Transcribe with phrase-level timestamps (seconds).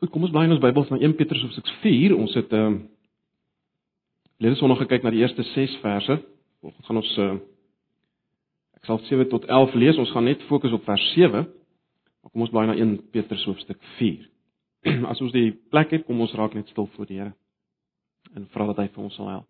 [0.00, 2.14] Goed, kom ons blaai in ons Bybels na 1 Petrus hoofstuk 4.
[2.16, 2.80] Ons het ehm uh,
[4.40, 6.14] Lede Sondag gekyk na die eerste 6 verse.
[6.64, 7.34] Vanaand gaan ons uh
[8.80, 9.98] ek sal 7 tot 11 lees.
[10.00, 11.42] Ons gaan net fokus op vers 7.
[11.44, 14.24] Maar kom ons blaai na 1 Petrus hoofstuk 4.
[15.12, 17.36] As ons die plek het, kom ons raak net stil voor die Here
[18.36, 19.48] en vra dat hy vir ons sal help.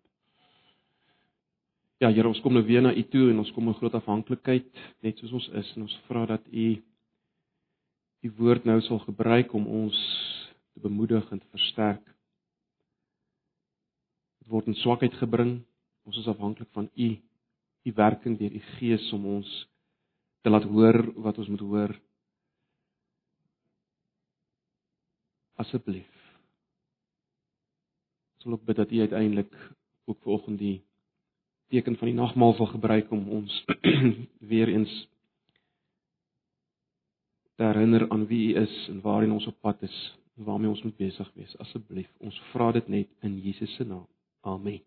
[2.01, 4.67] Ja, Here, ons kom nou weer na U toe en ons kom in groot afhanklikheid
[5.05, 6.67] net soos ons is en ons vra dat U
[8.25, 10.03] die woord nou sal gebruik om ons
[10.73, 12.03] te bemoedig en te versterk.
[14.41, 15.59] Dit word in swakheid gebring.
[16.07, 17.09] Ons is afhanklik van U,
[17.85, 19.49] U werking deur U Gees om ons
[20.41, 21.93] te laat hoor wat ons moet hoor.
[25.61, 26.09] Asseblief.
[28.39, 29.53] Ons wil ook bid dat U uiteindelik
[30.09, 30.79] ook vanoggend die
[31.71, 33.65] teken van die nagmaal sal gebruik om ons
[34.51, 34.91] weer eens
[37.55, 39.99] te herinner aan wie U is en waarheen ons op pad is
[40.45, 41.57] waarmee ons moet besig wees.
[41.57, 44.07] Asseblief, ons vra dit net in Jesus se naam.
[44.41, 44.81] Amen.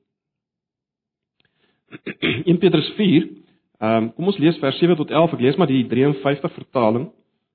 [2.51, 3.29] 1 Petrus 4.
[3.79, 5.37] Ehm um, kom ons lees vers 7 tot 11.
[5.37, 7.09] Ek lees maar die 53 vertaling.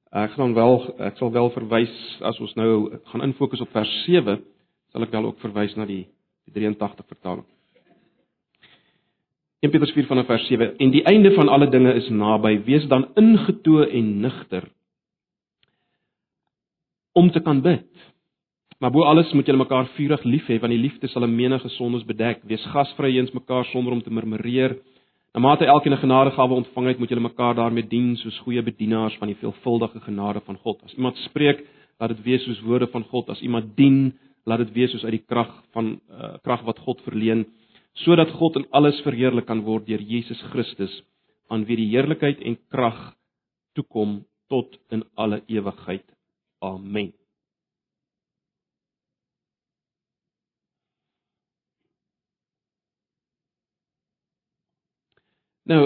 [0.09, 4.39] Ek gaan wel ek sal wel verwys as ons nou gaan infokus op vers 7,
[4.89, 6.08] sal ek wel ook verwys na die
[6.50, 7.45] die 83 vertaling.
[9.61, 12.88] 1 Petrus 4 vanaf vers 7 en die einde van alle dinge is naby wees
[12.88, 14.70] dan ingetoe en nigter
[17.20, 17.88] om te kan bid.
[18.80, 21.70] Maar bo alles moet julle mekaar vurig lief hê want die liefde sal 'n menige
[21.70, 22.39] sondes bedek.
[22.48, 24.78] Wees gasvry eens mekaar sonder om te murmureer.
[25.34, 29.17] Na mate elkeen 'n genadegawe ontvang het, moet julle mekaar daarmee dien soos goeie bedienaars
[29.17, 30.84] van die veelvuldige genade van God.
[30.84, 31.66] As iemand spreek,
[32.00, 33.30] laat dit wees soos woorde van God.
[33.30, 34.14] As iemand dien,
[34.45, 37.45] laat dit wees soos uit die krag van uh, krag wat God verleen,
[37.94, 41.04] sodat God in alles verheerlik kan word deur Jesus Christus,
[41.50, 43.14] aan wie die heerlikheid en krag
[43.76, 46.06] toekom tot in alle ewigheid.
[46.61, 47.13] Amen.
[55.69, 55.83] Nou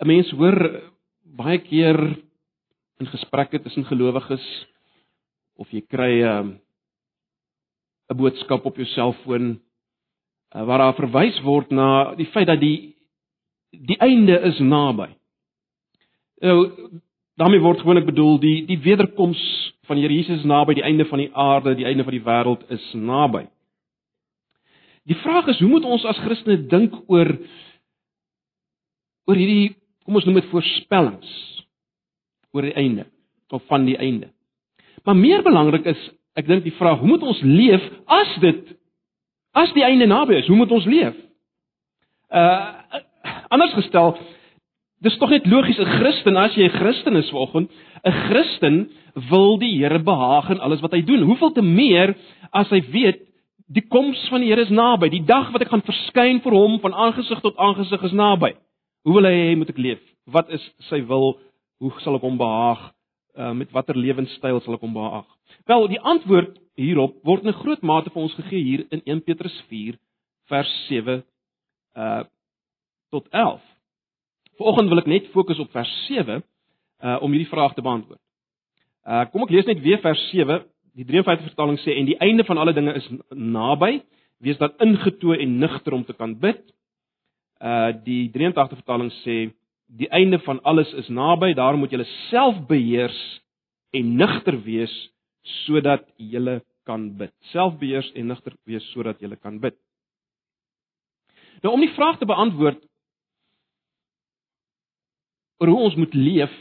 [0.00, 0.56] 'n mens hoor
[1.22, 1.98] baie keer
[2.98, 4.44] in gesprekke tussen gelowiges
[5.60, 6.48] of jy kry 'n um,
[8.10, 9.60] 'n boodskap op jou selfoon
[10.54, 12.96] uh, waar daar verwys word na die feit dat die
[13.70, 15.12] die einde is naby.
[16.42, 16.56] Nou
[17.40, 19.40] daarmee word gewoonlik bedoel die die wederkoms
[19.88, 22.66] van die Here Jesus naby, die einde van die aarde, die einde van die wêreld
[22.70, 23.46] is naby.
[25.08, 27.32] Die vraag is, hoe moet ons as Christene dink oor
[29.30, 31.32] oor hierdie kom ons noem dit voorspellings
[32.54, 33.06] oor die einde
[33.50, 34.30] of van die einde.
[35.06, 36.00] Maar meer belangrik is,
[36.38, 38.74] ek dink die vraag, hoe moet ons leef as dit
[39.58, 40.50] as die einde naby is?
[40.50, 41.16] Hoe moet ons leef?
[42.30, 42.76] Uh
[43.50, 44.14] anders gestel,
[45.04, 47.70] dis tog net logies 'n Christen as jy 'n Christen is vanoggend,
[48.04, 51.22] 'n Christen wil die Here behaag in alles wat hy doen.
[51.22, 52.14] Hoeveel te meer
[52.52, 53.20] as hy weet
[53.68, 56.80] die koms van die Here is naby, die dag wat ek gaan verskyn vir hom
[56.80, 58.54] van aangesig tot aangesig is naby.
[59.04, 60.00] Hoe wil hy hê moet ek leef?
[60.26, 61.38] Wat is sy wil?
[61.80, 62.92] Hoe sal ek hom behaag?
[63.38, 65.26] Uh, met watter lewenstyl sal ek hom behaag?
[65.66, 69.22] Wel, die antwoord hierop word in 'n groot mate vir ons gegee hier in 1
[69.22, 69.96] Petrus 4
[70.48, 71.22] vers 7
[71.96, 72.24] uh
[73.10, 73.60] tot 11.
[74.60, 76.42] Vanoggend wil ek net fokus op vers 7
[77.00, 78.20] uh om hierdie vraag te beantwoord.
[79.08, 80.60] Uh kom ek lees net weer vers 7.
[81.00, 84.02] Die 53 vertaling sê en die einde van alle dinge is naby.
[84.44, 86.60] Wees dan ingetoe en nigter om te kan bid.
[87.56, 89.38] Uh die 83 vertaling sê
[89.96, 93.16] die einde van alles is naby, daarom moet julle self beheers
[93.96, 94.92] en nigter wees
[95.64, 97.32] sodat julle kan bid.
[97.54, 99.74] Selfbeheers en nigter wees sodat julle kan bid.
[101.64, 102.84] Nou om die vraag te beantwoord
[105.60, 106.52] oor hoe ons moet leef,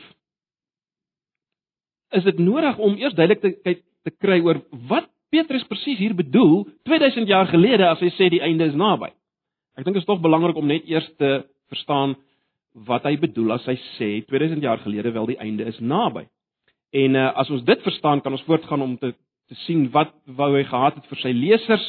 [2.17, 3.77] is dit nodig om eers duidelik te
[4.07, 8.41] te kry oor wat Petrus presies hier bedoel 2000 jaar gelede as hy sê die
[8.41, 9.11] einde is naby.
[9.77, 12.15] Ek dink dit is tog belangrik om net eers te verstaan
[12.87, 16.25] wat hy bedoel as hy sê 2000 jaar gelede wel die einde is naby.
[16.95, 19.13] En uh, as ons dit verstaan, kan ons voortgaan om te
[19.49, 21.85] te sien wat wou hy gehad het vir sy lesers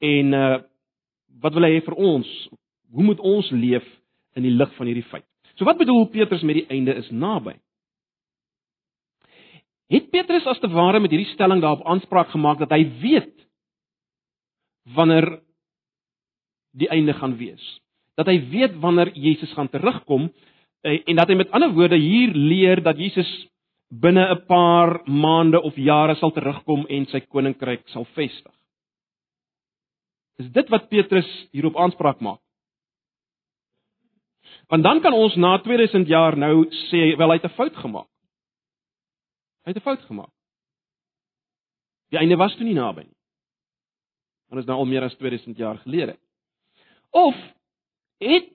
[0.00, 0.60] en uh
[1.42, 2.28] wat wil hy hê vir ons?
[2.92, 3.84] Hoe moet ons leef
[4.36, 5.24] in die lig van hierdie feit?
[5.54, 7.54] So wat bedoel Petrus met die einde is naby?
[9.92, 13.34] Het Petrus as te ware met hierdie stelling daarop aanspraak gemaak dat hy weet
[14.96, 15.42] wanneer
[16.72, 17.62] die einde gaan wees.
[18.16, 20.30] Dat hy weet wanneer Jesus gaan terugkom
[20.80, 23.28] eh, en dat hy met ander woorde hier leer dat Jesus
[23.92, 28.54] binne 'n paar maande of jare sal terugkom en sy koninkryk sal vestig.
[30.38, 32.40] Is dit wat Petrus hierop aanspraak maak?
[34.72, 38.08] Want dan kan ons na 2000 jaar nou sê wel hy het 'n fout gemaak.
[39.64, 40.32] Hy het 'n fout gemaak.
[42.08, 43.18] Die einde was toe nie naby nie.
[44.48, 46.16] Want dit is nou al meer as 2000 jaar gelede.
[47.10, 47.34] Of
[48.18, 48.48] het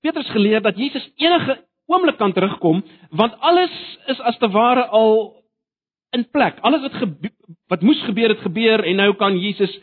[0.00, 5.44] Petrus geleer dat Jesus enige oomblik kan terugkom want alles is as te ware al
[6.10, 6.58] in plek.
[6.60, 7.08] Alles wat
[7.66, 9.80] wat moes gebeur het gebeur en nou kan Jesus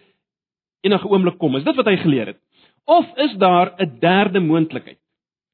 [0.81, 1.55] enige oomblik kom.
[1.55, 2.39] Is dit wat hy geleer het?
[2.83, 4.99] Of is daar 'n derde moontlikheid?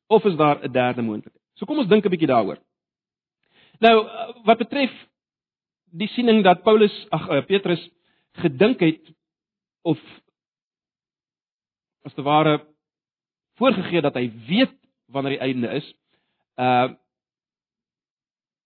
[0.08, 1.44] Of is daar 'n derde moontlikheid?
[1.54, 2.58] So kom ons dink 'n bietjie daaroor.
[3.80, 3.96] Nou,
[4.44, 4.92] wat betref
[5.92, 7.90] die siening dat Paulus, ag uh, Petrus
[8.32, 9.14] gedink het
[9.82, 10.00] of
[12.02, 12.60] as te ware
[13.56, 14.76] voorgegee dat hy weet
[15.06, 15.94] wanneer die einde is.
[16.56, 16.94] Uh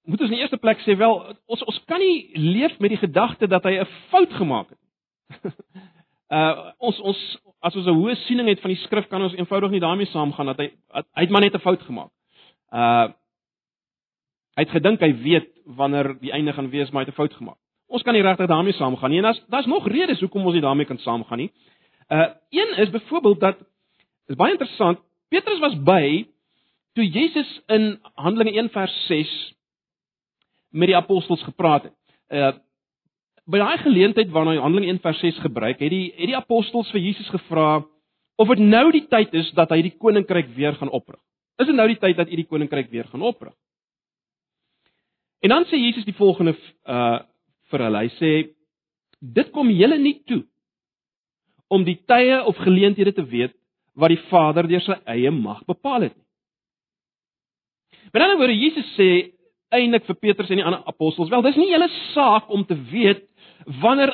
[0.10, 3.02] moet ons in die eerste plek sê wel ons ons kan nie leef met die
[3.02, 5.54] gedagte dat hy 'n fout gemaak het.
[6.34, 7.20] uh ons ons
[7.62, 10.46] as ons 'n hoë siening het van die skrif kan ons eenvoudig nie daarmee saamgaan
[10.46, 12.12] dat hy hy het maar net 'n fout gemaak.
[12.72, 13.08] Uh
[14.56, 17.34] hy het gedink hy weet wanneer die einde gaan wees, maar hy het 'n fout
[17.34, 17.58] gemaak.
[17.88, 20.62] Ons kan nie regtig daarmee saamgaan nie en daar's daar's nog redes hoekom ons nie
[20.62, 21.52] daarmee kan saamgaan nie.
[22.10, 23.58] Uh een is byvoorbeeld dat
[24.28, 26.28] is baie interessant, Petrus was by
[26.94, 29.54] toe Jesus in Handelinge 1 vers 6
[30.70, 31.94] met die apostels gepraat het.
[32.30, 32.54] Uh
[33.50, 36.92] by daai geleentheid waarna hy Handelinge 1 vers 6 gebruik, het die het die apostels
[36.94, 37.82] vir Jesus gevra
[38.40, 41.20] of dit nou die tyd is dat hy die koninkryk weer gaan oprig.
[41.60, 43.54] Is dit nou die tyd dat u die koninkryk weer gaan oprig?
[45.44, 46.56] En dan sê Jesus die volgende
[46.86, 47.26] uh
[47.70, 48.00] vir hulle.
[48.02, 48.30] Hy sê
[49.22, 50.40] dit kom julle nie toe
[51.70, 53.54] om die tye of geleenthede te weet
[53.94, 56.26] wat die Vader deur sy eie mag bepaal het nie.
[58.10, 59.10] Met ander woorde Jesus sê
[59.70, 63.29] eintlik vir Petrus en die ander apostels, wel dis nie julle saak om te weet
[63.82, 64.14] wanneer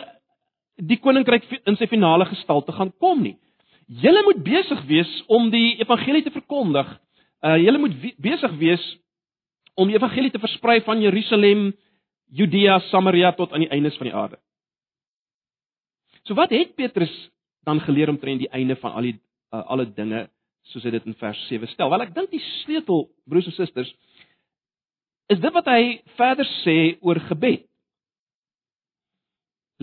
[0.75, 3.37] die koninkryk in sy finale gestalte gaan kom nie.
[3.87, 6.87] Julle moet besig wees om die evangelie te verkondig.
[7.45, 8.83] Uh julle moet we besig wees
[9.75, 11.73] om die evangelie te versprei van Jerusalem,
[12.31, 14.39] Judea, Samaria tot aan die eindes van die aarde.
[16.25, 17.13] So wat het Petrus
[17.65, 19.17] dan geleer omtrent die einde van al die
[19.53, 20.25] uh, alle dinge
[20.71, 21.91] soos hy dit in vers 7 stel?
[21.93, 23.93] Wel ek dink die sleutel broers en susters
[25.29, 27.65] is dit wat hy verder sê oor gebed.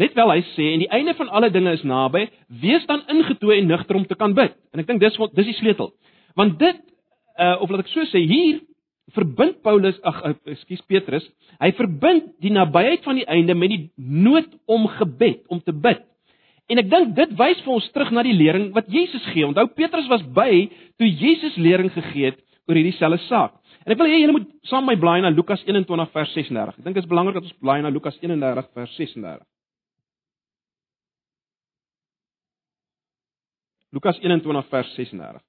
[0.00, 2.24] Let wel hy sê en die einde van alle dinge is naby,
[2.62, 4.54] wees dan ingetoe en nugter om te kan bid.
[4.72, 5.92] En ek dink dis dis die sleutel.
[6.38, 6.78] Want dit
[7.40, 8.60] uh of laat ek so sê, hier
[9.12, 11.26] verbind Paulus, ag uh, ekskuus Petrus,
[11.60, 16.00] hy verbind die nabyheid van die einde met die nood om gebed, om te bid.
[16.72, 19.44] En ek dink dit wys vir ons terug na die lering wat Jesus gee.
[19.44, 22.40] Onthou Petrus was by toe Jesus lering gegee het
[22.70, 23.58] oor hierdie selfe saak.
[23.82, 26.78] En ek wil hê julle moet saam met my blaai na Lukas 21 vers 36.
[26.78, 29.42] Ek dink dit is belangrik dat ons blaai na Lukas 31 vers 36.
[33.92, 35.42] Lukas 21 vers 36.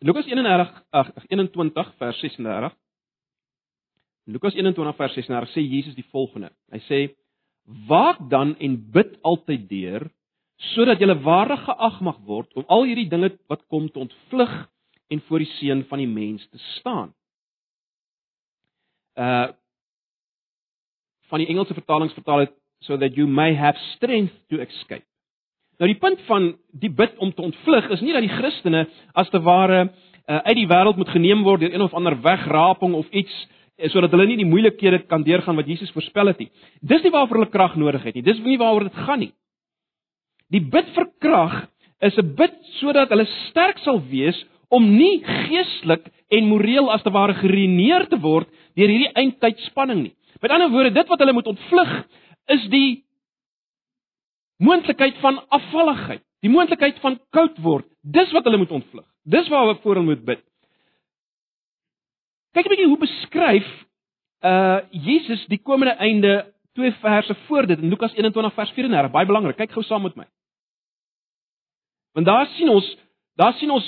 [0.00, 2.70] Lukas 31 ag 21 vers 36.
[4.26, 6.52] Lukas 21 vers 36 sê Jesus die volgende.
[6.70, 7.00] Hy sê
[7.88, 10.08] Waak dan en bid altyd deur
[10.74, 14.54] sodat jy waardig geag mag word om al hierdie dinge wat kom te ontvlug
[15.08, 17.14] en voor die seun van die mens te staan.
[19.14, 19.48] Uh
[21.28, 25.04] van die Engelse vertalings vertaal dit so that you may have strength to escape.
[25.78, 29.28] Nou die punt van die bid om te ontvlug is nie dat die Christene as
[29.30, 33.10] te ware uh, uit die wêreld moet geneem word deur een of ander wegraping of
[33.10, 33.34] iets
[33.86, 36.50] sodat hulle nie die moeilikhede kan deurgaan wat Jesus voorspel het nie.
[36.82, 38.24] Dis nie waaroor hulle krag nodig het nie.
[38.26, 39.32] Dis nie waaroor dit gaan nie.
[40.50, 41.56] Die bid vir krag
[42.00, 44.38] is 'n bid sodat hulle sterk sal wees
[44.70, 50.14] om nie geestelik en moreel as te ware geruineer te word deur hierdie eindtydspanning nie.
[50.42, 51.92] Met ander woorde, dit wat hulle moet ontvlug
[52.48, 53.04] is die
[54.58, 57.86] moontlikheid van afvalligheid, die moontlikheid van koud word.
[58.02, 59.06] Dis wat hulle moet ontvlug.
[59.24, 60.42] Dis waaroor hulle moet bid.
[62.52, 63.68] Kyk 'n bietjie hoe beskryf
[64.44, 69.10] uh Jesus die komende einde twee verse voor dit in Lukas 21 vers 34.
[69.10, 69.56] Baie belangrik.
[69.56, 70.26] Kyk gou saam met my.
[72.12, 72.96] Want daar sien ons,
[73.34, 73.86] daar sien ons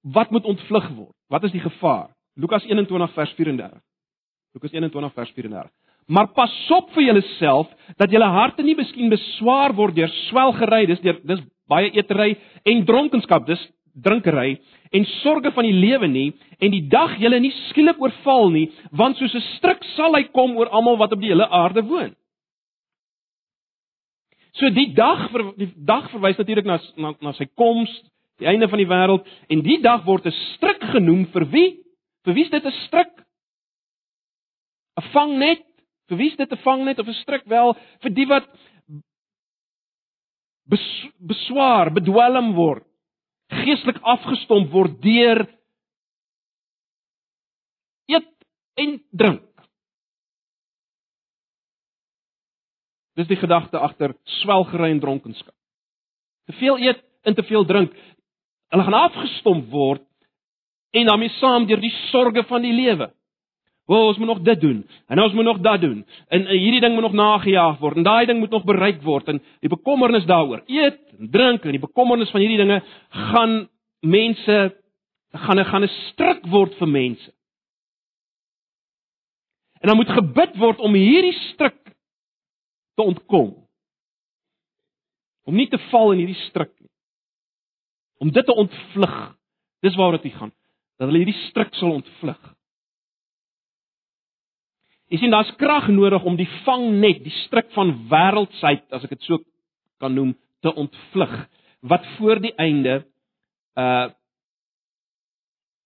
[0.00, 1.16] wat moet ontvlug word.
[1.26, 2.14] Wat is die gevaar?
[2.34, 3.80] Lukas 21 vers 34.
[4.54, 5.70] Lukas 21 vers 34.
[6.06, 11.00] Maar pas op vir julleself dat julle harte nie miskien beswaar word deur swelgery, dis
[11.00, 13.46] deur dis baie eetery en dronkenskap.
[13.48, 13.62] Dis
[13.94, 14.58] drinkery
[14.92, 19.16] en sorge van die lewe nie en die dag julle nie skielik oorval nie want
[19.16, 22.14] soos 'n struik sal hy kom oor almal wat op die hele aarde woon.
[24.54, 27.90] So die dag vir die dag verwys natuurlik na, na na sy koms,
[28.38, 31.78] die einde van die wêreld en die dag word 'n struik genoem vir wie?
[32.24, 33.14] Vir wie is dit 'n struik?
[34.96, 35.64] 'n Vangnet
[36.08, 38.48] Vir wie is dit 'n vangnet of 'n struik wel vir die wat
[40.68, 40.84] bes,
[41.18, 42.84] beswaar, bedwelm word,
[43.52, 45.44] geestelik afgestomp word deur
[48.10, 48.30] eet
[48.80, 49.42] en drink.
[53.14, 55.54] Dis die gedagte agter swelgery en dronkenskap.
[56.50, 57.92] Te veel eet en te veel drink.
[58.72, 60.06] Hulle gaan afgestomp word
[60.94, 63.10] en daarmee saam deur die sorges van die lewe.
[63.86, 66.06] O, ons moet nog dit doen en ons moet nog dat doen.
[66.28, 69.28] En, en hierdie ding moet nog nagejaag word en daai ding moet nog bereik word
[69.28, 70.62] en die bekommernis daaroor.
[70.66, 73.68] Eet en drink en die bekommernis van hierdie dinge gaan
[74.00, 74.58] mense
[75.34, 77.32] gaan 'n gaan 'n stryk word vir mense.
[79.80, 81.96] En dan moet gebid word om hierdie stryk
[82.94, 83.68] te ontkom.
[85.44, 86.90] Om nie te val in hierdie struik nie.
[88.18, 89.36] Om dit te ontvlug.
[89.84, 90.52] Dis waaroor dit gaan.
[90.96, 92.54] Dat hulle hierdie struik sal ontvlug.
[95.14, 99.28] Jy sien daar's krag nodig om die vangnet, die struik van wêreldsheid, as ek dit
[99.28, 99.38] so
[100.02, 101.34] kan noem, te ontvlug
[101.86, 103.04] wat voor die einde
[103.78, 104.10] uh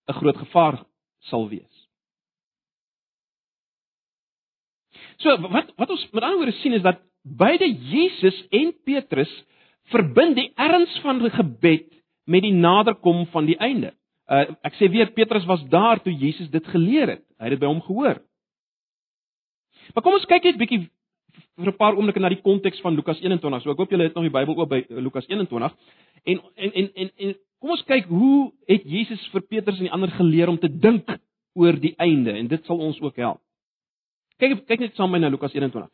[0.08, 0.78] 'n groot gevaar
[1.28, 1.74] sal wees.
[5.20, 9.32] So wat wat ons met ander woorde sien is dat beide Jesus en Petrus
[9.92, 11.92] verbind die erns van die gebed
[12.24, 13.92] met die naderkom van die einde.
[14.28, 17.24] Uh, ek sê weer Petrus was daar toe Jesus dit geleer het.
[17.38, 18.20] Hy het dit by hom gehoor.
[19.94, 20.86] Maar kom ons kyk net bietjie
[21.58, 23.62] vir 'n paar oomblikke na die konteks van Lukas 21.
[23.62, 25.74] So ek hoop julle het nog die Bybel oop by Lukas 21.
[26.24, 29.92] En en en en, en kom ons kyk hoe het Jesus vir Petrus en die
[29.92, 31.08] ander geleer om te dink
[31.54, 33.40] oor die einde en dit sal ons ook help.
[34.38, 35.88] Kyk kyk net saam met my na Lukas 21.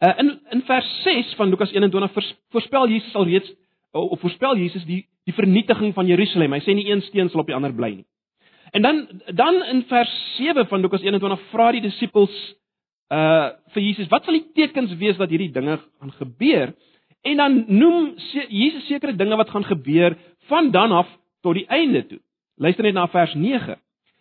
[0.00, 2.12] Uh, in in vers 6 van Lukas 21
[2.50, 3.52] voorspel Jesus al reeds
[3.92, 6.52] of voorspel Jesus die die vernietiging van Jerusalem.
[6.52, 8.06] Hy sê nie een steen sal op die ander bly nie.
[8.76, 12.34] En dan dan in vers 7 van Lukas 21 vra die disippels
[13.12, 16.72] uh vir Jesus, wat sal die tekens wees dat hierdie dinge gaan gebeur?
[17.26, 18.14] En dan noem
[18.48, 20.16] Jesus sekere dinge wat gaan gebeur
[20.48, 21.08] van dan af
[21.42, 22.20] tot die einde toe.
[22.56, 23.76] Luister net na vers 9.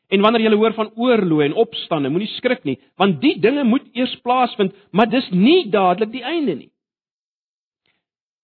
[0.07, 3.87] En wanneer jy hoor van oorloë en opstande, moenie skrik nie, want die dinge moet
[3.97, 6.71] eers plaasvind, maar dis nie dadelik die einde nie.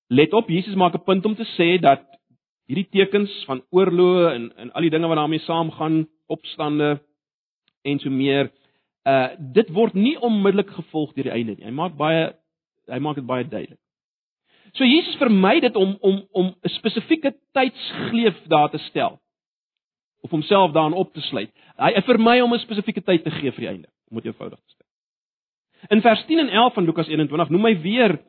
[0.09, 2.01] Let op, Jesus maak 'n punt om te sê dat
[2.67, 7.01] hierdie tekens van oorloë en en al die dinge wat daarmee saamgaan, opstande
[7.83, 8.51] en so meer,
[9.05, 11.65] uh dit word nie onmiddellik gevolg deur die einde nie.
[11.65, 12.33] Hy maak baie
[12.91, 13.79] hy maak dit baie duidelik.
[14.77, 19.19] So Jesus vermy dit om om om 'n spesifieke tydsgleef daar te stel
[20.21, 21.51] of homself daarin op te sluit.
[21.77, 24.59] Hy vir my om 'n spesifieke tyd te gee vir die einde, om dit eenvoudig
[24.59, 24.87] te stel.
[25.89, 28.19] In vers 10 en 11 van Lukas 21 noem hy weer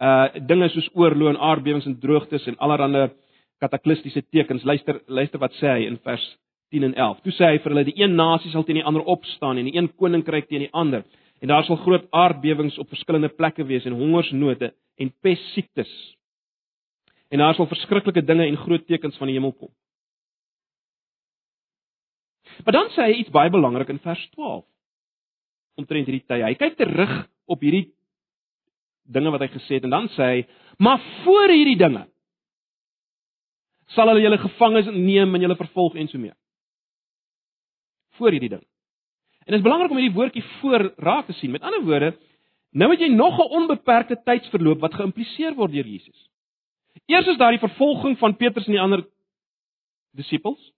[0.00, 3.10] uh dinge soos oorlog en aardbewings en droogtes en allerlei
[3.58, 4.62] kataklistiese tekens.
[4.62, 6.38] Luister luister wat sê hy in vers
[6.70, 7.20] 10 en 11.
[7.24, 9.76] Toe sê hy vir hulle die een nasie sal teen die ander opstaan en die
[9.76, 11.04] een koninkryk teen die ander
[11.40, 15.90] en daar sal groot aardbewings op verskillende plekke wees en hongersnote en pessiektes.
[17.30, 19.70] En daar sal verskriklike dinge en groot tekens van die hemel kom.
[22.64, 24.64] Maar dan sê hy iets baie belangrik in vers 12.
[25.78, 26.42] Omtrent hierdie tye.
[26.42, 27.14] Hy kyk terug
[27.46, 27.92] op hierdie
[29.08, 30.40] dinge wat hy gesê het en dan sê hy:
[30.82, 32.08] "Maar voor hierdie dinge
[33.94, 36.34] sal hulle julle gevangenes neem en julle vervolg en so mee."
[38.18, 38.64] Voor hierdie ding.
[39.46, 41.50] En dit is belangrik om hierdie woordjie voor raak te sien.
[41.54, 42.10] Met ander woorde,
[42.70, 46.28] nou het jy nog 'n onbeperkte tydsverloop wat geïmpliseer word deur Jesus.
[47.06, 49.06] Eers is daar die vervolging van Petrus en die ander
[50.10, 50.72] disippels.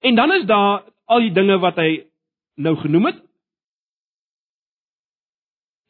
[0.00, 2.06] En dan is daar al die dinge wat hy
[2.54, 3.22] nou genoem het.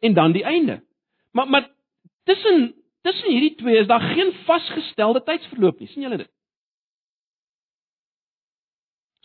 [0.00, 0.84] En dan die einde.
[1.30, 1.70] Maar maar
[2.24, 5.88] tussen tussen hierdie twee is daar geen vasgestelde tydsverloop nie.
[5.88, 6.30] sien julle dit?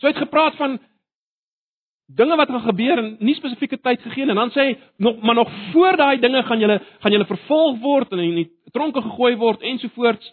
[0.00, 0.78] So hy het gepraat van
[2.16, 5.38] dinge wat gaan gebeur en nie spesifieke tyd gegee en dan sê hy nog maar
[5.38, 9.36] nog voor daai dinge gaan julle gaan julle vervolg word en in die tronke gegooi
[9.36, 10.32] word ensovoorts.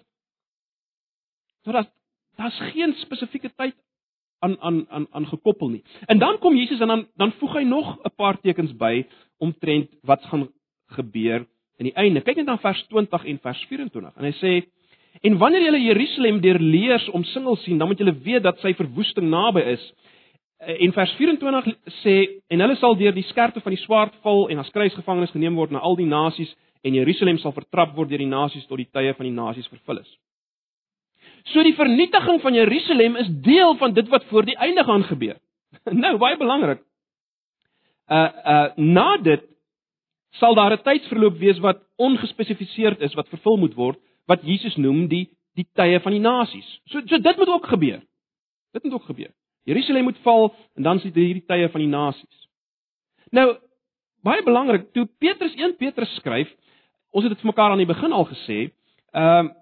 [1.65, 1.91] So dat
[2.37, 3.75] daar's geen spesifieke tyd
[4.39, 5.83] aan aan aan aan gekoppel nie.
[6.05, 9.05] En dan kom Jesus en dan dan voeg hy nog 'n paar tekens by
[9.37, 10.49] omtrent wat gaan
[10.87, 11.45] gebeur
[11.77, 12.21] in die einde.
[12.21, 14.15] Kyk net na vers 20 en vers 24.
[14.17, 14.51] En hy sê:
[15.21, 19.29] "En wanneer julle Jerusalem deur leers omsingel sien, dan moet julle weet dat sy verwoesting
[19.29, 19.93] naby is."
[20.57, 24.57] En vers 24 sê: "En hulle sal deur die skerpte van die swaard val en
[24.57, 28.27] as kruisgevangenes geneem word na al die nasies en Jerusalem sal vertrap word deur die
[28.27, 30.17] nasies tot die tye van die nasies vervul is."
[31.53, 35.37] So die vernietiging van Jerusalem is deel van dit wat voor die einde gaan gebeur.
[36.03, 36.81] Nou, baie belangrik.
[38.09, 39.43] Uh uh na dit
[40.39, 45.07] sal daar 'n tydsverloop wees wat ongespesifiseerd is wat vervul moet word wat Jesus noem
[45.11, 45.25] die
[45.57, 46.67] die tye van die nasies.
[46.91, 48.01] So so dit moet ook gebeur.
[48.71, 49.31] Dit moet ook gebeur.
[49.67, 52.43] Jerusalem moet val en dan sit hierdie tye van die nasies.
[53.35, 53.57] Nou,
[54.23, 56.51] baie belangrik, toe Petrus 1 Petrus skryf,
[57.11, 58.67] ons het dit vir mekaar aan die begin al gesê,
[59.13, 59.55] ehm uh,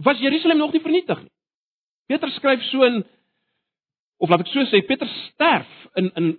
[0.00, 1.32] was Jerusalem nog nie vernietig nie.
[2.08, 3.02] Petrus skryf so in
[4.16, 5.68] of laat ek so sê, Petrus sterf
[6.00, 6.30] in in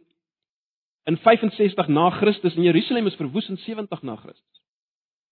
[1.12, 4.62] in 65 na Christus en Jerusalem is verwoes in 70 na Christus.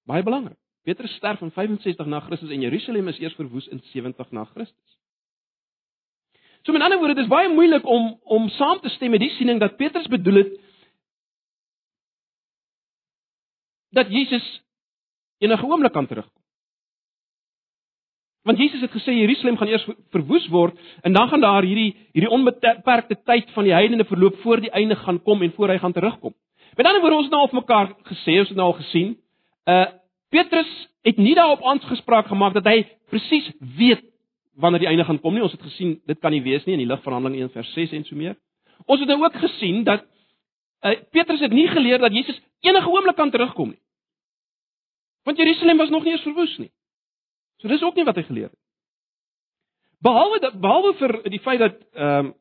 [0.05, 0.57] Baie belangrik.
[0.83, 4.97] Petrus sterf in 65 na Christus en Jerusalem is eers verwoes in 70 na Christus.
[6.63, 9.31] So met ander woorde, dit is baie moeilik om om saam te stem met die
[9.37, 10.57] siening dat Petrus bedoel het
[13.89, 14.47] dat Jesus
[15.37, 16.41] enige oomblik kan terugkom.
[18.43, 22.31] Want Jesus het gesê Jerusalem gaan eers verwoes word en dan gaan daar hierdie hierdie
[22.31, 25.93] onbeperkte tyd van die heidene verloop voor die einde gaan kom en voor hy gaan
[25.93, 26.33] terugkom.
[26.75, 29.17] Met ander woorde, ons het nou al vir mekaar gesê, ons het nou al gesien,
[29.65, 29.87] uh
[30.29, 30.69] Petrus
[31.01, 34.03] het nie daarop aangespreek gemaak dat hy presies weet
[34.59, 35.43] wanneer die einde gaan kom nie.
[35.43, 37.73] Ons het gesien dit kan nie wees nie in die lig van Handelinge 1 vers
[37.73, 38.35] 6 en so meer.
[38.85, 40.05] Ons het nou ook gesien dat
[40.85, 43.81] uh Petrus het nie geleer dat Jesus enige oomblik kan terugkom nie.
[45.23, 46.71] Want Jerusalem was nog nie eens verwoes nie.
[47.57, 48.59] So dis ook nie wat hy geleer het.
[49.99, 52.35] Behalwe dat behalwe vir die feit dat ehm um,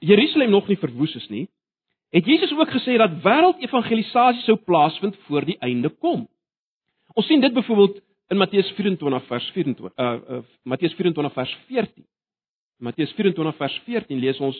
[0.00, 1.48] Jerusalem nog nie verwoes is nie,
[2.10, 6.26] het Jesus ook gesê dat wêreldevangelisasie sou plaasvind voor die einde kom.
[7.14, 8.00] Ons sien dit byvoorbeeld
[8.30, 12.06] in Matteus 24 vers 24 uh, uh Matteus 24 vers 14.
[12.76, 14.58] Matteus 24 vers 14 lees ons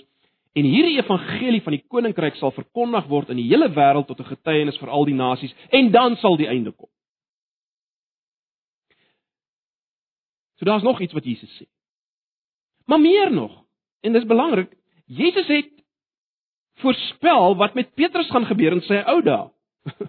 [0.52, 4.33] en hierdie evangelie van die koninkryk sal verkondig word in die hele wêreld tot 'n
[4.35, 6.90] getuienis vir al die nasies en dan sal die einde kom.
[10.59, 11.66] So daar's nog iets wat Jesus sê.
[12.85, 13.64] Maar meer nog,
[14.00, 14.76] en dis belangrik,
[15.07, 15.80] Jesus het
[16.79, 19.50] voorspel wat met Petrus gaan gebeur in sy ou dae.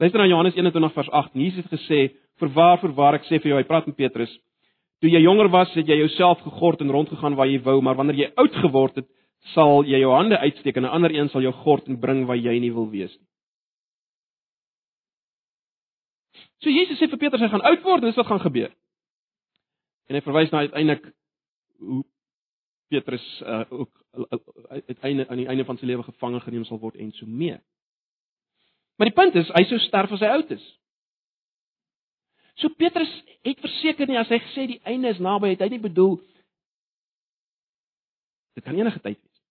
[0.00, 1.34] Luister na Johannes 21 vers 8.
[1.34, 2.00] Jesus het gesê:
[2.36, 4.40] "Verwaar, verwaar ek sê vir jou, hy praat met Petrus,
[5.00, 8.16] toe jy jonger was, het jy jouself gegord en rondgegaan waar jy wou, maar wanneer
[8.16, 9.08] jy oud geword het,
[9.54, 12.36] sal jy jou hande uitsteek en 'n ander een sal jou gord en bring waar
[12.36, 13.26] jy nie wil wees nie."
[16.60, 18.70] So Jesus sê vir Petrus hy gaan oud word, dis wat gaan gebeur.
[20.08, 21.04] En hy verwys na uiteindelik
[21.78, 22.04] hoe
[22.88, 23.90] Petrus uh, ook
[24.86, 27.58] uiteindelik aan die einde van sy lewe gevange geneem sal word en so mee.
[28.96, 30.64] Maar die punt is, hy sou sterf as hy oud is.
[32.56, 33.12] So Petrus
[33.44, 36.16] het verseker nie as hy gesê die einde is naby, het hy nie bedoel
[38.56, 39.42] dit kan enige tyd wees.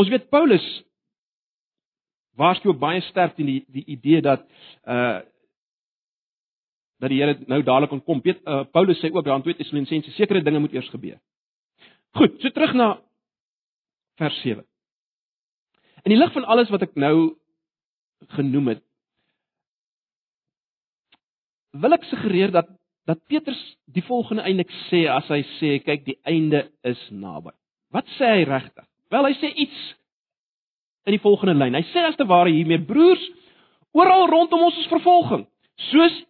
[0.00, 0.66] Ons weet Paulus
[2.40, 4.46] waarsku ook baie sterk teen die die idee dat
[4.88, 5.20] uh
[7.00, 8.18] dat die Here nou dadelik kan kom.
[8.20, 11.16] Piet, uh, Paulus sê ook daar in 2 Tessalonisense sekere dinge moet eers gebeur.
[12.18, 12.90] Goed, so terug na
[14.20, 14.64] vers 7.
[16.04, 17.36] In die lig van alles wat ek nou
[18.36, 18.82] genoem het,
[21.80, 22.70] wil ek suggereer dat
[23.08, 23.58] dat Petrus
[23.90, 27.50] die volgende eintlik sê as hy sê kyk die einde is naby.
[27.90, 28.84] Wat sê hy regtig?
[29.10, 29.80] Wel hy sê iets
[31.08, 31.74] in die volgende lyn.
[31.74, 33.22] Hy sê as te ware hiermee broers,
[33.96, 35.46] oral rondom ons is vervolging,
[35.90, 36.20] soos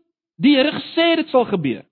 [0.41, 1.83] die Here gesê dit sal gebeur.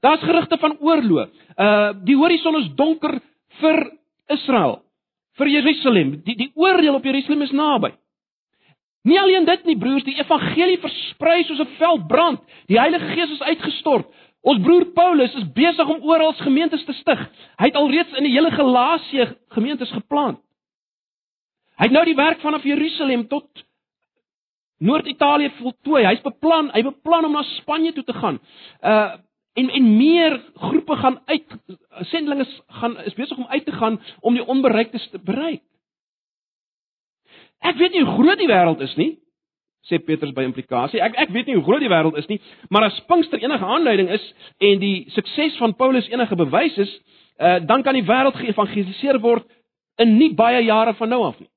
[0.00, 1.28] Daar's gerugte van oorlog.
[1.56, 3.20] Uh die horison is donker
[3.60, 3.92] vir
[4.26, 4.82] Israel,
[5.38, 6.20] vir Jerusalem.
[6.24, 7.94] Die die oordeel op Jerusalem is naby.
[9.06, 12.40] Nie alleen dit nie broers, die evangelie versprei soos 'n veld brand.
[12.66, 14.06] Die Heilige Gees is uitgestort.
[14.42, 17.30] Ons broer Paulus is besig om oral gemeentes te stig.
[17.58, 20.38] Hy het alreeds in die hele Galasië gemeentes geplant.
[21.76, 23.46] Hy het nou die werk vanaf Jerusalem tot
[24.78, 26.04] Noord-Italië voltooi.
[26.04, 28.40] Hy's beplan, hy beplan om na Spanje toe te gaan.
[28.82, 29.16] Uh
[29.56, 31.44] en en meer groepe gaan uit
[32.12, 35.62] sendelinge gaan is besig om uit te gaan om die onbereiktes te bereik.
[37.64, 39.14] Ek weet nie hoe groot die wêreld is nie,
[39.88, 41.00] sê Petrus by implikasie.
[41.02, 44.12] Ek ek weet nie hoe groot die wêreld is nie, maar as Pinkster enige aanduiding
[44.12, 44.26] is
[44.60, 46.92] en die sukses van Paulus enige bewys is,
[47.40, 49.48] uh dan kan die wêreld geëvangeliseer word
[50.02, 51.50] in nie baie jare van nou af nie.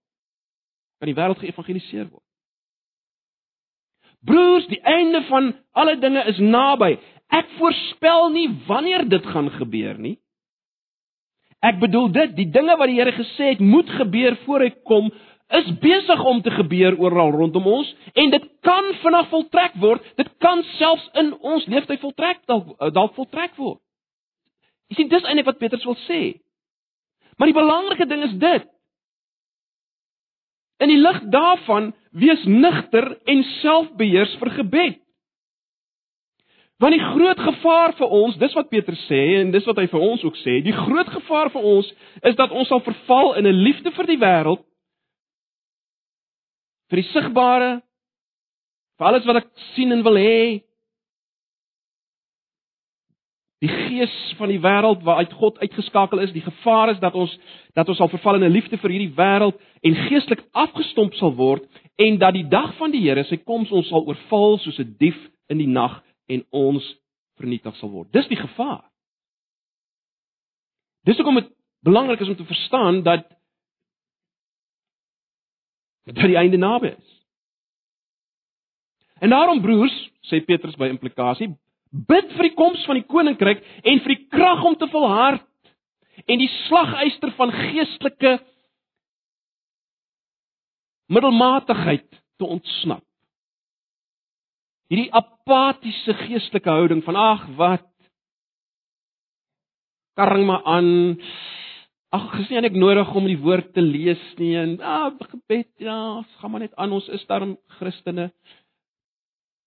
[1.00, 2.24] Kan die wêreld geëvangeliseer word.
[4.20, 6.98] Broers, die einde van alle dinge is naby.
[7.30, 10.18] Ek voorspel nie wanneer dit gaan gebeur nie.
[11.62, 15.10] Ek bedoel dit, die dinge wat die Here gesê het moet gebeur voor hy kom,
[15.50, 20.06] is besig om te gebeur oral rondom ons en dit kan vinnig voltrek word.
[20.18, 23.82] Dit kan selfs in ons lewenstyd voltrek dalk eh, dalk voltrek word.
[24.90, 26.22] Jy sien dis eintlik wat Petrus wil sê.
[27.38, 28.70] Maar die belangrike ding is dit.
[30.80, 35.02] In die lig daarvan wees nigter en selfbeheers vir gebed.
[36.80, 40.04] Want die groot gevaar vir ons, dis wat Petrus sê en dis wat hy vir
[40.06, 41.90] ons ook sê, die groot gevaar vir ons
[42.24, 44.64] is dat ons sal verval in 'n liefde vir die wêreld
[46.90, 47.82] vir die sigbare
[48.98, 50.64] vir alles wat ek sien en wil hê.
[53.60, 57.32] Die gees van die wêreld waaruit God uitgeskakel is, die gevaar is dat ons
[57.76, 61.64] dat ons sal verval in 'n liefde vir hierdie wêreld en geestelik afgestomp sal word
[61.98, 65.20] en dat die dag van die Here, sy koms ons sal oorval soos 'n dief
[65.50, 66.86] in die nag en ons
[67.40, 68.12] vernietig sal word.
[68.14, 68.84] Dis die gevaar.
[71.08, 71.52] Dis hoekom dit
[71.86, 73.28] belangrik is om te verstaan dat
[76.10, 77.10] dat die einde naby is.
[79.20, 81.52] En daarom broers, sê Petrus by implikasie,
[81.90, 85.46] bid vir die koms van die koninkryk en vir die krag om te volhard
[86.26, 88.38] en die slagyster van geestelike
[91.10, 93.04] middelmatigheid te ontsnap.
[94.90, 97.86] Hierdie apatiese geestelike houding van ag wat
[100.18, 100.90] karring maar aan
[102.12, 106.52] ag gesien ek nodig om die woord te lees nie en ah gebed ja gaan
[106.52, 107.46] maar net aan ons is daar
[107.78, 108.32] Christene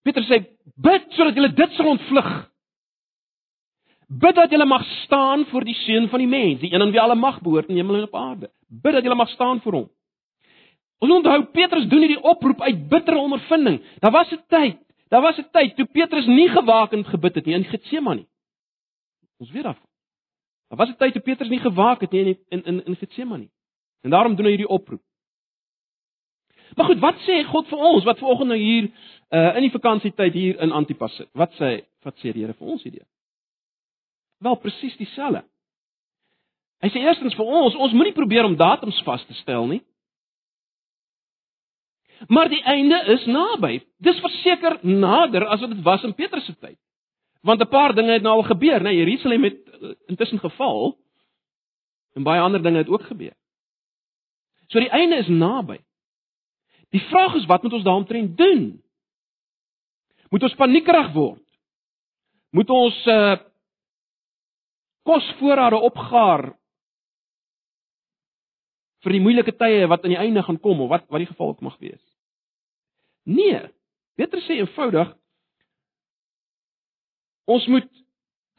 [0.02, 0.42] Pieter sê
[0.74, 2.32] bid sodat jy dit sal ontvlug
[4.12, 7.00] Bid dat jy mag staan voor die seun van die mens, die een aan wie
[7.00, 8.50] alle mag behoort in hemel en op aarde.
[8.68, 9.86] Bid dat jy mag staan vir hom.
[11.02, 13.80] Ons onthou Petrus doen hierdie oproep uit bittere ondervinding.
[14.04, 14.78] Daar was 'n tyd,
[15.12, 18.26] daar was 'n tyd toe Petrus nie gewaak en gebid het nie in Getsemane.
[19.38, 19.90] Ons weet daarvan.
[20.68, 23.48] Daar was 'n tyd toe Petrus nie gewaak het nie in in in Getsemane.
[24.00, 25.02] En daarom doen hy hierdie oproep.
[26.74, 28.90] Maar goed, wat sê God vir ons wat vanoggend nou hier
[29.30, 31.28] uh in die vakansietyd hier in Antipas sit?
[31.32, 33.06] Wat sê wat sê die Here vir ons hierdie?
[34.38, 35.44] Wel presies dieselfde.
[36.82, 39.82] Hy sê eerstens vir ons, ons moenie probeer om datums vas te stel nie.
[42.28, 43.80] Maar die einde is naby.
[43.98, 46.78] Dis verseker nader as wat dit was in Petrus se tyd.
[47.42, 48.82] Want 'n paar dinge het nou al gebeur, né?
[48.82, 50.98] Nee, Jerusalem het eh, intussen geval
[52.14, 53.34] en baie ander dinge het ook gebeur.
[54.66, 55.78] So die einde is naby.
[56.90, 58.82] Die vraag is wat moet ons daaromtrent doen?
[60.28, 61.44] Moet ons paniekerig word?
[62.50, 63.36] Moet ons uh
[65.02, 66.52] kosvoorrade opgaar
[69.02, 71.48] vir die moeilike tye wat aan die einde gaan kom of wat wat die geval
[71.48, 72.11] ook mag wees.
[73.22, 73.60] Nee,
[74.18, 75.12] Petrus sê eenvoudig
[77.52, 77.88] ons moet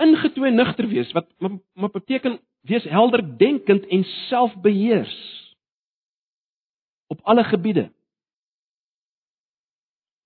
[0.04, 5.16] ingetoe nugter wees wat maar beteken wees helder denkend en selfbeheers
[7.14, 7.92] op alle gebiede.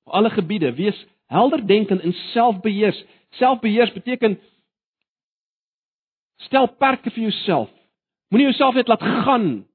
[0.04, 3.06] Op alle gebiede wees helder denkend en selfbeheers.
[3.30, 4.40] Selfbeheers beteken
[6.38, 7.70] Stel perke vir jouself.
[8.30, 9.68] Moenie jouself net laat gaan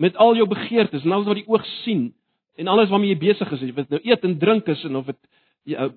[0.00, 2.06] met al jou begeertes en alles wat die oog sien
[2.60, 5.06] en alles waarmee jy besig is, of dit nou eet en drink is en of
[5.08, 5.20] dit
[5.72, 5.90] jou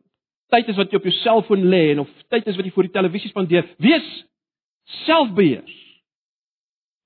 [0.54, 2.88] tyd is wat jy op jou selfoon lê en of tyd is wat jy voor
[2.88, 3.68] die televisie spandeer.
[3.82, 4.10] Wees
[5.04, 5.80] selfbeheers.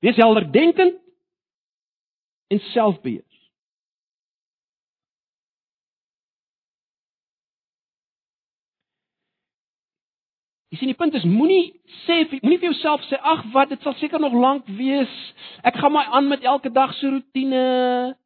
[0.04, 1.00] Wees helder denkend
[2.54, 3.26] en selfbeheers.
[10.68, 11.72] Jy sien die punt is moenie
[12.04, 15.14] sê moenie vir jouself sê ag wat dit sal seker nog lank wees.
[15.66, 18.18] Ek gaan maar aan met elke dag se rotine.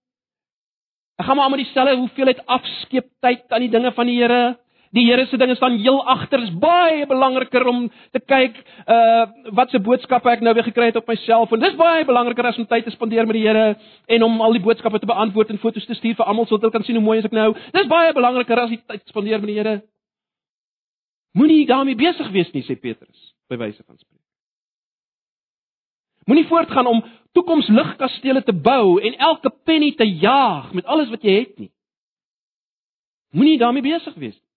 [1.21, 4.57] Ek gaan maar met dieselfde hoeveelheid afskeep tyd aan die dinge van die Here.
[4.91, 6.41] Die Here se dinge staan heel agter.
[6.41, 8.57] Is baie belangriker om te kyk
[8.89, 11.61] uh wat se boodskappe ek nou weer gekry het op my selfoon.
[11.61, 13.75] Dis baie belangriker as om tyd te spandeer met die Here
[14.07, 16.77] en om al die boodskappe te beantwoord en foto's te stuur vir almal sodat hulle
[16.79, 17.51] kan sien hoe mooi is ek nou.
[17.77, 19.75] Dis baie belangriker as jy tyd spandeer met die Here.
[21.37, 24.17] Moenie daarmee besig wees nie, sê Petrus, by wyse van spreek.
[26.25, 27.05] Moenie voortgaan om
[27.37, 31.71] toekomsligkastele te bou en elke penny te jaag met alles wat jy het nie.
[33.31, 34.47] Moenie daarmee besig wees nie.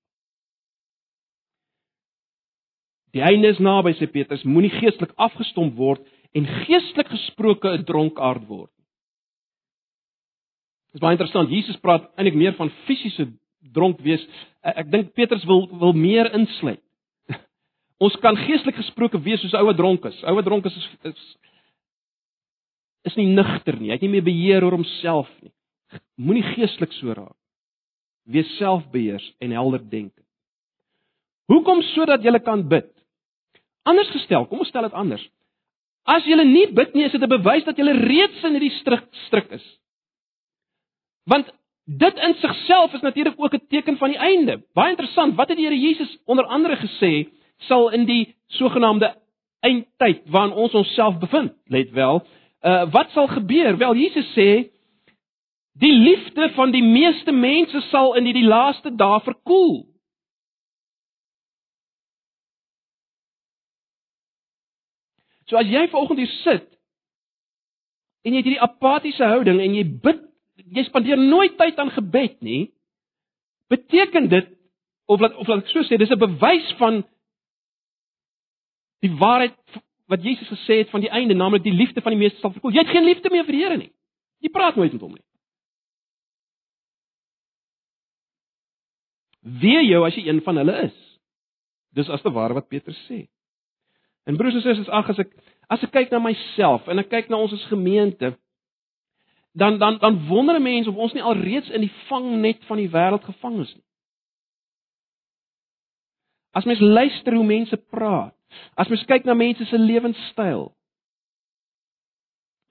[3.15, 6.03] Die einde is naby, sê Petrus, moenie geestelik afgestomp word
[6.35, 8.87] en geestelik gesproke 'n dronkaard word nie.
[10.91, 11.51] Dit is baie interessant.
[11.51, 13.29] Jesus praat eintlik meer van fisiese
[13.73, 14.27] dronk wees.
[14.63, 16.83] Ek dink Petrus wil wil meer insluit.
[18.05, 20.23] Ons kan geestelik gesproke wees soos oue dronk is.
[20.25, 21.37] Oue dronk is is
[23.05, 23.91] is nie nugter nie.
[23.91, 25.53] Hy het nie meer beheer oor homself nie.
[26.17, 27.37] Moenie geestelik so raak.
[28.25, 30.13] Wees selfbeheers en helder denk.
[31.53, 32.89] Hoekom sodat jy kan bid?
[33.85, 35.25] Anders gestel, kom ons stel dit anders.
[36.09, 39.05] As jy nie bid nie, is dit 'n bewys dat jy reeds in hierdie strik
[39.27, 39.65] strik is.
[41.27, 41.53] Want
[41.85, 44.63] Dit in sigself is natuurlik ook 'n teken van die einde.
[44.73, 49.17] Baie interessant, wat het die Here Jesus onder andere gesê sal in die sogenaamde
[49.61, 51.53] eindtyd waarin ons onsself bevind?
[51.65, 52.27] Let wel,
[52.65, 53.77] uh wat sal gebeur?
[53.77, 54.49] Wel Jesus sê
[55.75, 59.83] die liefde van die meeste mense sal in hierdie laaste dae verkoel.
[65.51, 66.69] So as jy vanoggend hier sit
[68.25, 70.23] en jy het hierdie apatiese houding en jy bid
[70.75, 72.71] jy spandeer nooit tyd aan gebed nie,
[73.69, 74.53] beteken dit
[75.11, 77.03] of laat of laat ek so sê, dis 'n bewys van
[79.05, 79.57] Die waarheid
[80.07, 82.75] wat Jesus gesê het van die einde, naamlik die liefde van die meeste sal verkoel.
[82.75, 83.93] Jy het geen liefde meer vir die Here nie.
[84.45, 85.25] Jy praat nooit met hom nie.
[89.61, 90.97] Wee jou as jy een van hulle is.
[91.97, 93.27] Dis as te ware wat Petrus sê.
[94.25, 95.35] En broers en susters, ag as ek
[95.73, 98.35] as ek kyk na myself en ek kyk na ons as gemeente,
[99.57, 102.89] dan dan dan wonder 'n mens of ons nie alreeds in die vangnet van die
[102.89, 103.85] wêreld gevang is nie.
[106.53, 108.35] As mens luister hoe mense praat,
[108.79, 110.69] as mens kyk na mense se lewenstyl,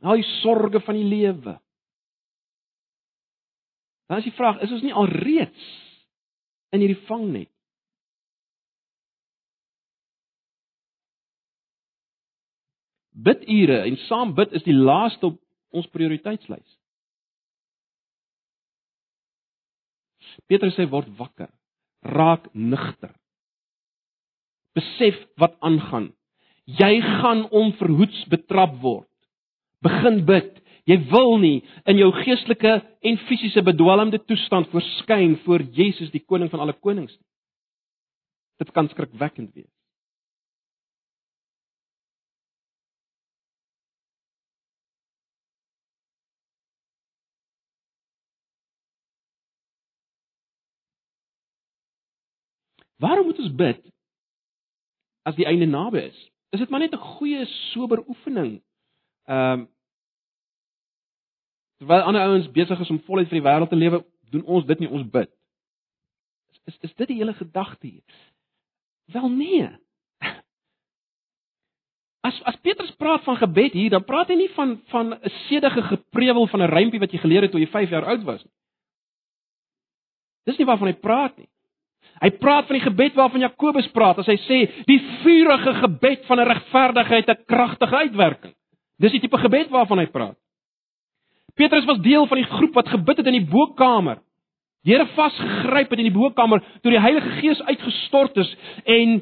[0.03, 1.55] al die sorges van die lewe.
[4.11, 5.67] Dan is die vraag, is ons nie alreeds
[6.75, 7.49] in hierdie vangnet.
[13.13, 15.39] Bidure en saam bid is die laaste op
[15.73, 16.79] ons prioriteitslys.
[20.49, 21.49] Petrus sê word wakker,
[22.03, 23.13] raak nigter.
[24.73, 26.11] Besef wat aangaan.
[26.65, 29.09] Jy gaan onverhoeds betrap word.
[29.83, 30.59] Begin bid.
[30.87, 36.51] Jy wil nie in jou geestelike en fisiese bedwelmde toestand verskyn voor Jesus die koning
[36.51, 37.29] van alle konings nie.
[38.59, 39.71] Dit kan skrikwekkend wees.
[53.03, 53.92] Waarom moet ons bid
[55.23, 56.31] as die einde naby is?
[56.51, 58.61] Is dit maar net 'n goeie sober oefening?
[59.25, 59.71] Ehm um,
[61.83, 64.79] Terwyl ander ouens besig is om voluit vir die wêreld te lewe, doen ons dit
[64.79, 65.29] nie, ons bid.
[66.69, 68.03] Is is dit die hele gedagte hier?
[69.11, 69.67] Wel nee.
[72.23, 75.83] As as Petrus praat van gebed hier, dan praat hy nie van van 'n sedige
[75.89, 78.53] geprewel van 'n rympie wat jy geleer het toe jy 5 jaar oud was nie.
[80.45, 81.49] Dis nie waarvan hy praat nie.
[82.21, 86.39] Hy praat van die gebed waarvan Jakobus praat as hy sê die vurige gebed van
[86.39, 88.53] 'n regverdigheid het 'n kragtige uitwerking.
[88.99, 90.37] Dis die tipe gebed waarvan hy praat.
[91.55, 94.21] Petrus was deel van die groep wat gebid het in die bokkamer.
[94.83, 99.21] Die Here vasgegryp het in die bokkamer toe die Heilige Gees uitgestort is en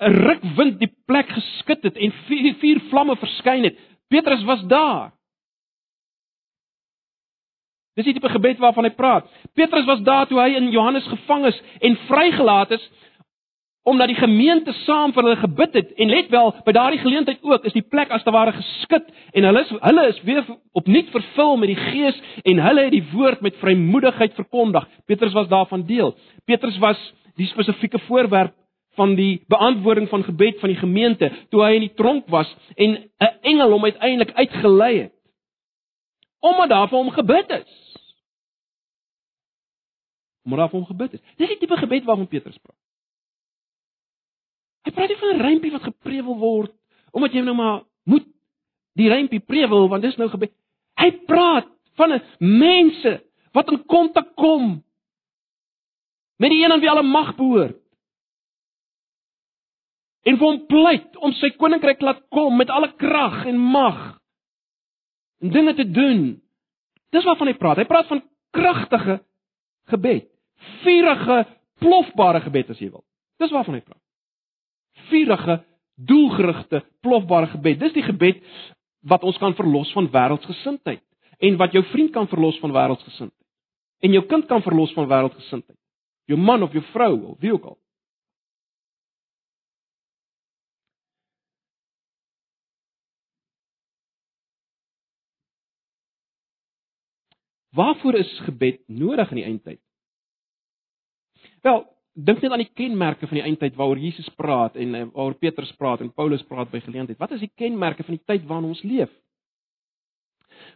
[0.00, 3.76] 'n rukwind die plek geskit het en vier, vier vlamme verskyn het.
[4.08, 5.12] Petrus was daar.
[7.98, 9.26] Dis die tipe gebed waarvan hy praat.
[9.54, 12.90] Petrus was daar toe hy in Johannes gevang is en vrygelaat is
[13.82, 17.64] omdat die gemeente saam vir hulle gebid het en let wel by daardie geleentheid ook
[17.64, 20.44] is die plek as te ware geskit en hulle is hulle is weer
[20.76, 24.86] opnuut vervul met die gees en hulle het die woord met vrymoedigheid verkondig.
[25.06, 26.12] Petrus was daarvan deel.
[26.44, 27.00] Petrus was
[27.40, 28.54] die spesifieke voorwerp
[28.98, 32.98] van die beantwoording van gebed van die gemeente toe hy in die tronk was en
[33.00, 35.14] 'n engel hom uiteindelik uitgelei het.
[36.40, 37.72] Omdat daar vir hom gebid is.
[40.44, 41.24] Omdat daar vir hom gebid is.
[41.36, 42.78] Dis die tipe gebed waarvan Petrus praat.
[44.88, 46.76] Hy praat nie van 'n rympie wat geprewel word
[47.12, 48.26] omdat jy nou maar moet
[48.98, 50.52] die rympie prewel want dis nou gebeur.
[51.00, 53.20] Hy praat van 'n mense
[53.52, 54.84] wat in kontak kom
[56.36, 57.76] met die een aan wie alle mag behoort.
[60.22, 64.19] En vir hom pleit om sy koninkryk laat kom met alle krag en mag
[65.40, 66.42] en dinge te doen.
[67.10, 67.80] Dis waarvan hy praat.
[67.82, 68.22] Hy praat van
[68.54, 69.20] kragtige
[69.90, 70.28] gebed,
[70.84, 71.40] vurige,
[71.82, 73.04] plofbare gebed as jy wil.
[73.40, 74.00] Dis waarvan hy praat
[75.10, 77.80] vurige, doelgerigte, plofbare gebed.
[77.80, 78.42] Dis die gebed
[79.08, 81.02] wat ons kan verlos van wêreldsgesindheid
[81.40, 83.36] en wat jou vriend kan verlos van wêreldsgesindheid.
[84.04, 85.78] En jou kind kan verlos van wêreldsgesindheid.
[86.28, 87.78] Jou man of jou vrou of wie ook al.
[97.76, 99.80] Waarvoor is gebed nodig in die eindtyd?
[101.62, 105.38] Wel, dink net aan die kenmerke van die eindtyd waaroor Jesus praat en eh, waaroor
[105.38, 107.18] Petrus praat en Paulus praat by geleentheid.
[107.18, 109.12] Wat is die kenmerke van die tyd waarin ons leef?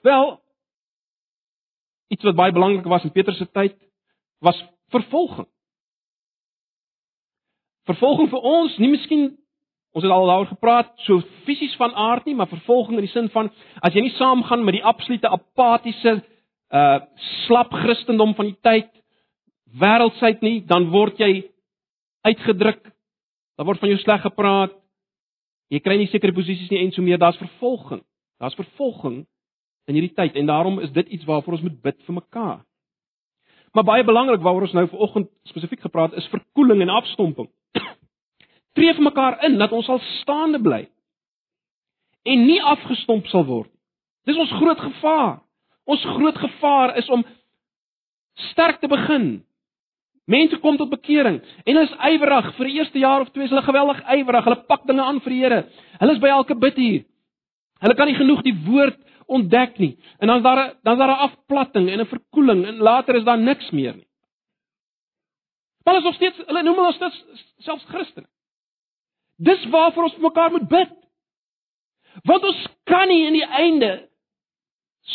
[0.07, 0.37] Wel,
[2.15, 3.77] iets wat baie belangrik was in Petrus se tyd
[4.45, 4.61] was
[4.95, 5.49] vervolging.
[7.89, 9.33] Vervolging vir ons, nie miskien
[9.95, 13.29] ons het al daaroor gepraat, so fisies van aard nie, maar vervolging in die sin
[13.31, 13.51] van
[13.85, 16.17] as jy nie saamgaan met die absolute apatiese
[16.75, 17.01] uh
[17.47, 18.91] slap Christendom van die tyd
[19.79, 21.45] wêreldsheid nie, dan word jy
[22.27, 22.83] uitgedruk.
[23.59, 24.75] Dan word van jou sleg gepraat.
[25.73, 28.03] Jy kry nie sekere posisies nie en so meer, daar's vervolging.
[28.43, 29.25] Daar's vervolging
[29.89, 32.63] in hierdie tyd en daarom is dit iets waarvoor ons moet bid vir mekaar.
[33.75, 37.49] Maar baie belangrik waaroor ons nou vanoggend spesifiek gepraat is verkoeling en afstomping.
[38.75, 40.85] Tree vir mekaar in dat ons sal staande bly
[42.25, 43.71] en nie afgestomp sal word.
[44.25, 45.44] Dis ons groot gevaar.
[45.85, 47.25] Ons groot gevaar is om
[48.51, 49.45] sterk te begin
[50.25, 53.65] Mense kom tot bekering en hulle is ywerig vir die eerste jaar of twee, hulle
[53.65, 54.47] geweldig ywerig.
[54.47, 55.59] Hulle pak dinge aan vir die Here.
[56.01, 57.03] Hulle is by elke bid hier.
[57.85, 58.97] Hulle kan nie genoeg die woord
[59.29, 59.93] ontdek nie.
[60.21, 63.17] En dan is daar 'n dan is daar 'n afplatting en 'n verkoeling en later
[63.17, 64.09] is daar niks meer nie.
[65.85, 67.25] Maar is nog steeds, hulle noem hulle steeds
[67.59, 68.27] selfs Christene.
[69.37, 70.93] Dis waarvoor ons mekaar moet bid.
[72.25, 74.09] Want ons kan nie in die einde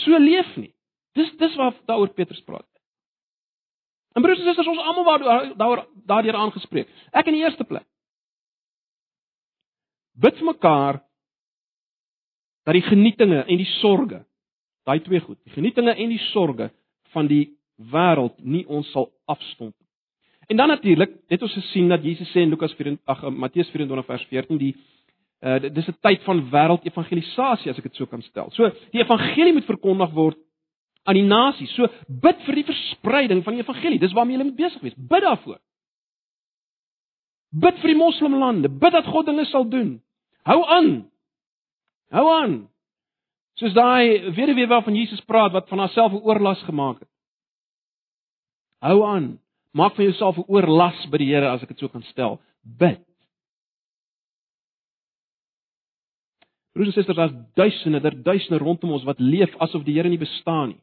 [0.04, 0.74] so leef nie.
[1.18, 2.68] Dis dis waar daaroor Petrus praat.
[4.16, 6.90] En broers en susters, ons almal word daaroor daardeur aangespreek.
[7.14, 7.86] Ek in die eerste plek.
[10.20, 11.00] Bid vir mekaar
[12.68, 14.26] dat die genietinge en die sorges,
[14.86, 16.74] daai twee goed, die genietinge en die sorges
[17.14, 17.46] van die
[17.94, 19.88] wêreld nie ons sal afstomp nie.
[20.50, 24.06] En dan natuurlik, het ons gesien dat Jesus sê in Lukas 24, ag Matteus 24
[24.06, 24.74] vers 14 die
[25.42, 28.52] uh dis 'n tyd van wêreldevangelisasie as ek dit so kan stel.
[28.52, 30.38] So die evangelie moet verkondig word
[31.04, 31.74] aan die nasies.
[31.76, 34.00] So bid vir die verspreiding van die evangelie.
[34.00, 34.98] Dis waarmee jy moet besig wees.
[34.98, 35.60] Bid daarvoor.
[37.50, 38.70] Bid vir die moslimlande.
[38.70, 40.02] Bid dat God dinge sal doen.
[40.46, 41.10] Hou aan.
[42.12, 42.70] Hou aan.
[43.60, 47.10] Soos daai weduwee waarvan Jesus praat wat van haarself 'n oorlas gemaak het.
[48.80, 49.40] Hou aan.
[49.74, 52.40] Maak vir jouself 'n oorlas by die Here as ek dit so kan stel.
[52.64, 53.09] Bid.
[56.80, 60.22] Broers en susters, daar's duisende, daar duisende rondom ons wat leef asof die Here nie
[60.22, 60.80] bestaan nie.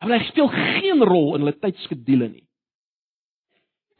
[0.00, 2.46] Hulle speel geen rol in hulle tydskedule nie.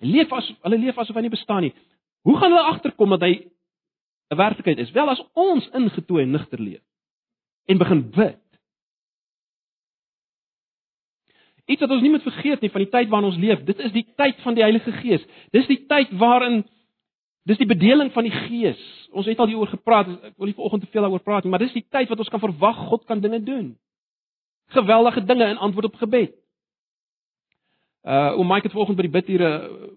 [0.01, 1.75] Hulle leef as hulle leef asof hy nie bestaan nie.
[2.25, 3.35] Hoe gaan hulle agterkom dat hy
[4.33, 4.91] 'n werklikheid is.
[4.97, 6.81] Wel as ons ingetoe en nigter leef
[7.69, 8.41] en begin bid.
[11.67, 13.65] Iets wat ons nie moet vergeet nie van die tyd waarin ons leef.
[13.65, 15.23] Dit is die tyd van die Heilige Gees.
[15.53, 16.65] Dis die tyd waarin
[17.49, 18.83] dis die bedeling van die Gees.
[19.13, 20.11] Ons het al hieroor gepraat.
[20.31, 22.31] Ek wil nie vanoggend te veel daaroor praat nie, maar dis die tyd wat ons
[22.33, 23.75] kan verwag God kan dinge doen.
[24.73, 26.37] Geweldige dinge in antwoord op gebed.
[28.03, 29.91] Uh, o Mike het vanoggend by die bid hier uh,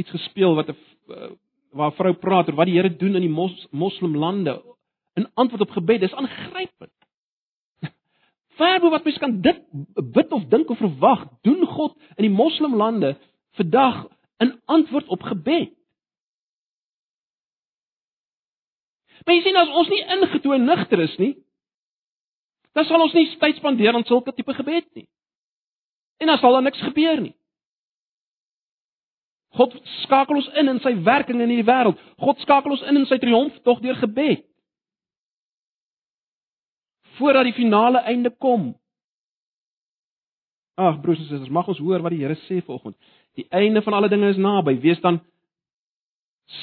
[0.00, 1.30] iets gespeel wat 'n uh,
[1.70, 4.62] waar vrou praat oor wat die Here doen in die mos, moslimlande
[5.14, 6.92] in antwoord op gebed is aangrypend.
[8.58, 9.60] Verbo wat mens kan dit
[9.94, 13.16] bid of dink of verwag, doen God in die moslimlande
[13.58, 14.06] vandag
[14.38, 15.74] in antwoord op gebed.
[19.26, 21.34] Maar jy sien as ons nie ingetoe nigter is nie,
[22.76, 25.06] dan sal ons nie tyd spandeer aan sulke tipe gebed nie.
[26.20, 27.34] En dan sal daar niks gebeur nie.
[29.58, 31.98] God skakel ons in in sy werking in hierdie wêreld.
[32.22, 34.44] God skakel ons in in sy triomf tog deur gebed.
[37.18, 38.70] Voordat die finale einde kom.
[40.80, 42.96] Ag broers en susters, mag ons hoor wat die Here sê vanoggend.
[43.36, 44.78] Die einde van alle dinge is naby.
[44.80, 45.18] Wees dan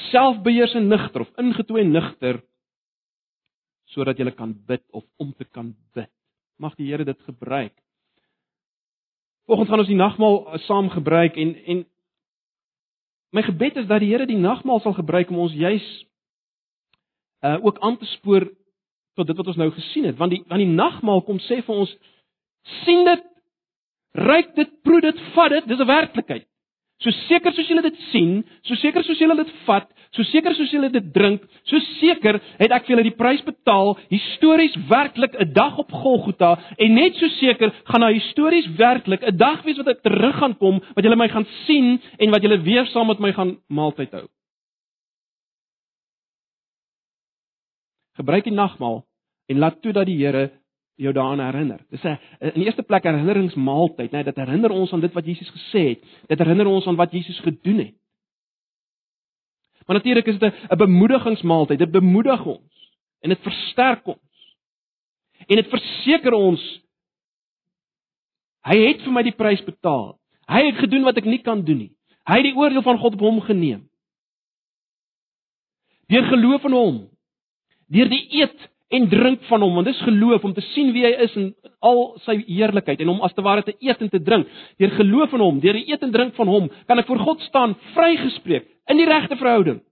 [0.08, 2.40] selfbeheers en nigter of ingetoe en nigter
[3.94, 6.10] sodat jy kan bid of om te kan bid.
[6.58, 7.74] Mag die Here dit gebruik.
[9.46, 11.86] Vanoggend gaan ons die nagmaal saam gebruik en en
[13.30, 15.86] My gebed is dat die Here die nagmaal sal gebruik om ons juis
[17.44, 18.48] uh ook aan te spoor
[19.14, 21.82] tot dit wat ons nou gesien het, want die want die nagmaal kom sê vir
[21.84, 21.92] ons
[22.82, 23.24] sien dit,
[24.18, 26.46] ryk dit, proe dit, vat dit, dis 'n werklikheid.
[26.98, 30.72] So seker soos julle dit sien, so seker soos julle dit vat, so seker soos
[30.74, 35.52] julle dit drink, so seker het ek vir julle die prys betaal, histories werklik 'n
[35.54, 39.94] dag op Golgotha en net so seker gaan daar histories werklik 'n dag wees wat
[39.94, 43.20] ek terug gaan kom, wat julle my gaan sien en wat julle weer saam met
[43.20, 44.26] my gaan maaltyd hou.
[48.16, 49.04] Gebruik die nagmaal
[49.48, 50.50] en laat toe dat die Here
[50.98, 51.80] jou daaraan herinner.
[51.90, 54.22] Dis 'n in eerste plek herinneringsmaaltyd, né?
[54.24, 56.04] Dit herinner ons aan dit wat Jesus gesê het.
[56.26, 57.94] Dit herinner ons aan wat Jesus gedoen het.
[59.86, 61.78] Maar natuurlik is dit 'n bemoedigingsmaaltyd.
[61.78, 64.56] Dit bemoedig ons en dit versterk ons.
[65.46, 66.82] En dit verseker ons
[68.62, 70.18] hy het vir my die prys betaal.
[70.48, 71.92] Hy het gedoen wat ek nie kan doen nie.
[72.26, 73.88] Hy het die oordeel van God op hom geneem.
[76.08, 77.08] Deur geloof in hom,
[77.86, 81.12] deur die eed en drink van hom want dis geloof om te sien wie hy
[81.24, 81.48] is in
[81.84, 84.48] al sy heerlikheid en hom as te ware te eet en te drink.
[84.80, 87.42] Deur geloof in hom deur die eet en drink van hom kan ek voor God
[87.44, 89.82] staan vrygespreek in die regte verhouding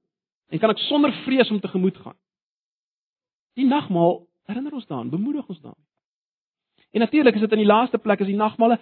[0.49, 2.17] en kan ek sonder vrees om te gemoed gaan.
[3.57, 5.85] Die nagmaal herinner ons daaraan bemoedig ons daaraan
[6.97, 8.81] en natuurlik is dit in die laaste plek is die nagmaal 'n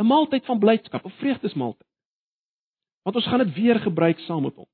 [0.00, 1.86] 'n maaltyd van blydskap of vreugdesmaaltyd
[3.04, 4.66] want ons gaan dit weer gebruik saam met hom.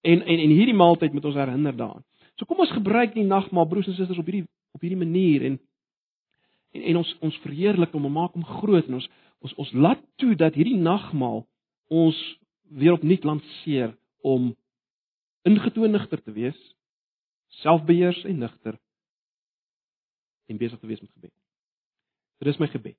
[0.00, 2.04] En en en hierdie maaltyd moet ons herinner daaraan
[2.36, 5.58] So kom ons gebruik die nagmaal broers en susters op hierdie op hierdie manier en
[6.74, 9.08] en, en ons ons verheerlik hom en maak hom groot en ons
[9.44, 11.44] ons ons laat toe dat hierdie nagmaal
[11.92, 12.18] ons
[12.68, 13.94] weer opnuut lanceer
[14.26, 14.50] om
[15.46, 16.58] ingetoe nigter te wees,
[17.62, 18.78] selfbeheers en nigter
[20.50, 21.34] en besig te wees met gebed.
[22.36, 22.98] So dis my gebed.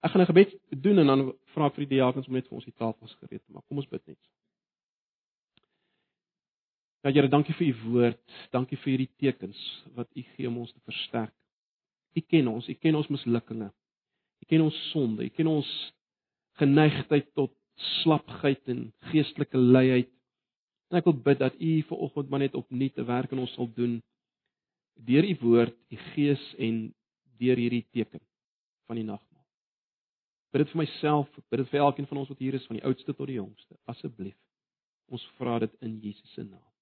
[0.00, 2.56] Ek gaan 'n gebed doen en dan vra ek vir die diakens om net vir
[2.56, 3.64] ons die tafels gereed te maak.
[3.68, 4.18] Kom ons bid net.
[7.04, 8.20] Ja Here, dankie vir u woord.
[8.48, 9.58] Dankie vir hierdie tekens
[9.92, 11.34] wat u gee om ons te versterk.
[12.16, 13.74] U ken ons, u ken ons mislukkings.
[14.40, 15.68] U ken ons sonde, u ken ons
[16.62, 17.52] geneigtheid tot
[18.00, 20.08] slapheid en geestelike luiheid.
[20.88, 23.68] En ek wil bid dat u vanoggend maar net opnuut 'n werk in ons sal
[23.76, 24.00] doen
[24.96, 26.94] deur u woord, u gees en
[27.36, 28.24] deur hierdie teken
[28.86, 29.46] van die nagmaal.
[30.52, 32.86] Bid dit vir myself, bid dit vir elkeen van ons wat hier is van die
[32.86, 33.76] oudste tot die jongste.
[33.84, 34.38] Asseblief.
[35.10, 36.73] Ons vra dit in Jesus se naam.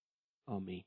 [0.48, 0.82] Amen.